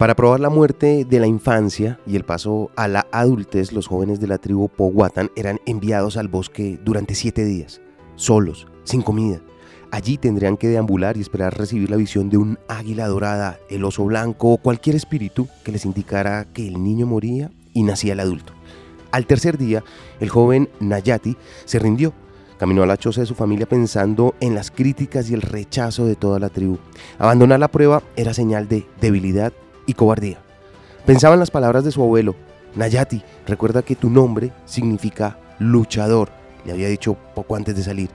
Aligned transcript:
Para 0.00 0.16
probar 0.16 0.40
la 0.40 0.48
muerte 0.48 1.04
de 1.04 1.20
la 1.20 1.26
infancia 1.26 2.00
y 2.06 2.16
el 2.16 2.24
paso 2.24 2.70
a 2.74 2.88
la 2.88 3.06
adultez, 3.12 3.70
los 3.70 3.86
jóvenes 3.86 4.18
de 4.18 4.28
la 4.28 4.38
tribu 4.38 4.70
Powhatan 4.70 5.30
eran 5.36 5.60
enviados 5.66 6.16
al 6.16 6.28
bosque 6.28 6.80
durante 6.82 7.14
siete 7.14 7.44
días, 7.44 7.82
solos, 8.16 8.66
sin 8.84 9.02
comida. 9.02 9.42
Allí 9.90 10.16
tendrían 10.16 10.56
que 10.56 10.68
deambular 10.68 11.18
y 11.18 11.20
esperar 11.20 11.58
recibir 11.58 11.90
la 11.90 11.98
visión 11.98 12.30
de 12.30 12.38
un 12.38 12.58
águila 12.66 13.08
dorada, 13.08 13.58
el 13.68 13.84
oso 13.84 14.06
blanco 14.06 14.54
o 14.54 14.56
cualquier 14.56 14.96
espíritu 14.96 15.48
que 15.64 15.72
les 15.72 15.84
indicara 15.84 16.46
que 16.46 16.66
el 16.66 16.82
niño 16.82 17.04
moría 17.04 17.50
y 17.74 17.82
nacía 17.82 18.14
el 18.14 18.20
adulto. 18.20 18.54
Al 19.10 19.26
tercer 19.26 19.58
día, 19.58 19.84
el 20.18 20.30
joven 20.30 20.70
Nayati 20.80 21.36
se 21.66 21.78
rindió. 21.78 22.14
Caminó 22.56 22.84
a 22.84 22.86
la 22.86 22.96
choza 22.96 23.20
de 23.20 23.26
su 23.26 23.34
familia 23.34 23.68
pensando 23.68 24.34
en 24.40 24.54
las 24.54 24.70
críticas 24.70 25.28
y 25.28 25.34
el 25.34 25.42
rechazo 25.42 26.06
de 26.06 26.16
toda 26.16 26.38
la 26.38 26.48
tribu. 26.48 26.78
Abandonar 27.18 27.60
la 27.60 27.68
prueba 27.68 28.02
era 28.16 28.32
señal 28.32 28.66
de 28.66 28.86
debilidad 28.98 29.52
y 29.90 29.94
cobardía. 29.94 30.38
Pensaba 31.04 31.34
en 31.34 31.40
las 31.40 31.50
palabras 31.50 31.84
de 31.84 31.90
su 31.90 32.00
abuelo, 32.00 32.36
Nayati, 32.76 33.22
recuerda 33.44 33.82
que 33.82 33.96
tu 33.96 34.08
nombre 34.08 34.52
significa 34.64 35.36
luchador, 35.58 36.28
le 36.64 36.72
había 36.72 36.88
dicho 36.88 37.16
poco 37.34 37.56
antes 37.56 37.74
de 37.74 37.82
salir. 37.82 38.10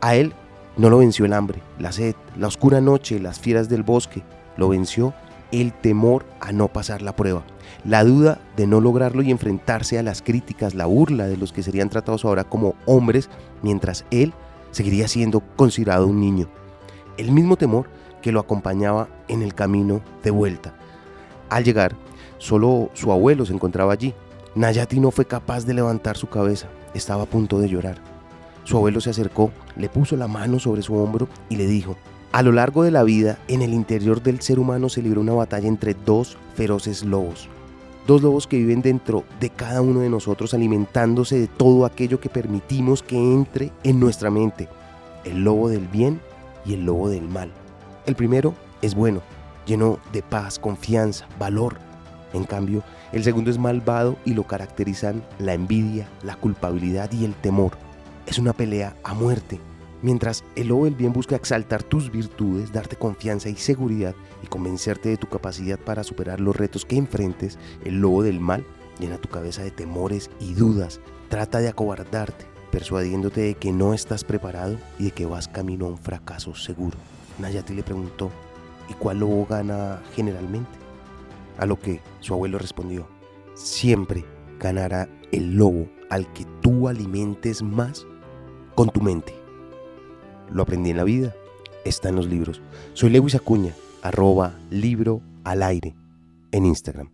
A 0.00 0.16
él 0.16 0.32
no 0.76 0.90
lo 0.90 0.98
venció 0.98 1.24
el 1.24 1.32
hambre, 1.32 1.62
la 1.78 1.92
sed, 1.92 2.16
la 2.36 2.48
oscura 2.48 2.80
noche, 2.80 3.20
las 3.20 3.38
fieras 3.38 3.68
del 3.68 3.84
bosque, 3.84 4.24
lo 4.56 4.68
venció 4.68 5.14
el 5.52 5.72
temor 5.72 6.24
a 6.40 6.50
no 6.50 6.66
pasar 6.66 7.02
la 7.02 7.14
prueba, 7.14 7.44
la 7.84 8.02
duda 8.02 8.40
de 8.56 8.66
no 8.66 8.80
lograrlo 8.80 9.22
y 9.22 9.30
enfrentarse 9.30 10.00
a 10.00 10.02
las 10.02 10.22
críticas, 10.22 10.74
la 10.74 10.86
burla 10.86 11.28
de 11.28 11.36
los 11.36 11.52
que 11.52 11.62
serían 11.62 11.88
tratados 11.88 12.24
ahora 12.24 12.42
como 12.42 12.74
hombres, 12.84 13.30
mientras 13.62 14.04
él 14.10 14.34
seguiría 14.72 15.06
siendo 15.06 15.40
considerado 15.54 16.08
un 16.08 16.18
niño. 16.18 16.48
El 17.16 17.30
mismo 17.30 17.56
temor 17.56 17.86
que 18.22 18.32
lo 18.32 18.40
acompañaba 18.40 19.08
en 19.28 19.42
el 19.42 19.54
camino 19.54 20.00
de 20.24 20.32
vuelta. 20.32 20.74
Al 21.52 21.64
llegar, 21.64 21.94
solo 22.38 22.88
su 22.94 23.12
abuelo 23.12 23.44
se 23.44 23.52
encontraba 23.52 23.92
allí. 23.92 24.14
Nayati 24.54 25.00
no 25.00 25.10
fue 25.10 25.26
capaz 25.26 25.66
de 25.66 25.74
levantar 25.74 26.16
su 26.16 26.26
cabeza, 26.26 26.68
estaba 26.94 27.24
a 27.24 27.26
punto 27.26 27.58
de 27.58 27.68
llorar. 27.68 27.98
Su 28.64 28.78
abuelo 28.78 29.02
se 29.02 29.10
acercó, 29.10 29.50
le 29.76 29.90
puso 29.90 30.16
la 30.16 30.28
mano 30.28 30.58
sobre 30.58 30.80
su 30.80 30.94
hombro 30.94 31.28
y 31.50 31.56
le 31.56 31.66
dijo, 31.66 31.94
a 32.32 32.40
lo 32.40 32.52
largo 32.52 32.84
de 32.84 32.90
la 32.90 33.02
vida, 33.02 33.38
en 33.48 33.60
el 33.60 33.74
interior 33.74 34.22
del 34.22 34.40
ser 34.40 34.58
humano 34.58 34.88
se 34.88 35.02
libró 35.02 35.20
una 35.20 35.34
batalla 35.34 35.68
entre 35.68 35.92
dos 35.92 36.38
feroces 36.54 37.04
lobos. 37.04 37.50
Dos 38.06 38.22
lobos 38.22 38.46
que 38.46 38.56
viven 38.56 38.80
dentro 38.80 39.24
de 39.38 39.50
cada 39.50 39.82
uno 39.82 40.00
de 40.00 40.08
nosotros 40.08 40.54
alimentándose 40.54 41.38
de 41.38 41.48
todo 41.48 41.84
aquello 41.84 42.18
que 42.18 42.30
permitimos 42.30 43.02
que 43.02 43.18
entre 43.18 43.72
en 43.84 44.00
nuestra 44.00 44.30
mente. 44.30 44.70
El 45.24 45.44
lobo 45.44 45.68
del 45.68 45.86
bien 45.86 46.18
y 46.64 46.72
el 46.72 46.86
lobo 46.86 47.10
del 47.10 47.28
mal. 47.28 47.52
El 48.06 48.14
primero 48.14 48.54
es 48.80 48.94
bueno, 48.94 49.20
lleno 49.66 49.98
de 50.12 50.22
paz, 50.22 50.58
confianza, 50.58 51.26
valor. 51.38 51.78
En 52.32 52.44
cambio, 52.44 52.82
el 53.12 53.24
segundo 53.24 53.50
es 53.50 53.58
malvado 53.58 54.16
y 54.24 54.34
lo 54.34 54.44
caracterizan 54.44 55.22
la 55.38 55.54
envidia, 55.54 56.08
la 56.22 56.36
culpabilidad 56.36 57.10
y 57.12 57.24
el 57.24 57.34
temor. 57.34 57.72
Es 58.26 58.38
una 58.38 58.52
pelea 58.52 58.96
a 59.04 59.14
muerte. 59.14 59.60
Mientras 60.00 60.42
el 60.56 60.68
lobo 60.68 60.86
del 60.86 60.96
bien 60.96 61.12
busca 61.12 61.36
exaltar 61.36 61.82
tus 61.82 62.10
virtudes, 62.10 62.72
darte 62.72 62.96
confianza 62.96 63.48
y 63.48 63.56
seguridad 63.56 64.14
y 64.42 64.46
convencerte 64.48 65.10
de 65.10 65.16
tu 65.16 65.28
capacidad 65.28 65.78
para 65.78 66.02
superar 66.02 66.40
los 66.40 66.56
retos 66.56 66.84
que 66.84 66.96
enfrentes, 66.96 67.58
el 67.84 68.00
lobo 68.00 68.22
del 68.22 68.40
mal 68.40 68.64
llena 68.98 69.18
tu 69.18 69.28
cabeza 69.28 69.62
de 69.62 69.70
temores 69.70 70.30
y 70.40 70.54
dudas. 70.54 71.00
Trata 71.28 71.58
de 71.58 71.68
acobardarte, 71.68 72.46
persuadiéndote 72.70 73.40
de 73.42 73.54
que 73.54 73.72
no 73.72 73.94
estás 73.94 74.24
preparado 74.24 74.76
y 74.98 75.04
de 75.04 75.10
que 75.12 75.26
vas 75.26 75.48
camino 75.48 75.86
a 75.86 75.90
un 75.90 75.98
fracaso 75.98 76.54
seguro. 76.54 76.96
Nayati 77.38 77.74
le 77.74 77.82
preguntó, 77.82 78.30
¿Y 78.92 78.94
cuál 78.94 79.20
lobo 79.20 79.46
gana 79.46 80.02
generalmente? 80.14 80.70
A 81.56 81.64
lo 81.64 81.78
que 81.78 82.02
su 82.20 82.34
abuelo 82.34 82.58
respondió, 82.58 83.08
siempre 83.54 84.22
ganará 84.58 85.08
el 85.32 85.54
lobo 85.54 85.88
al 86.10 86.30
que 86.34 86.44
tú 86.60 86.88
alimentes 86.88 87.62
más 87.62 88.06
con 88.74 88.90
tu 88.90 89.00
mente. 89.00 89.34
Lo 90.52 90.64
aprendí 90.64 90.90
en 90.90 90.98
la 90.98 91.04
vida, 91.04 91.34
está 91.86 92.10
en 92.10 92.16
los 92.16 92.26
libros. 92.26 92.60
Soy 92.92 93.08
Lewis 93.08 93.34
Acuña, 93.34 93.72
arroba 94.02 94.52
libro 94.68 95.22
al 95.42 95.62
aire 95.62 95.94
en 96.50 96.66
Instagram. 96.66 97.10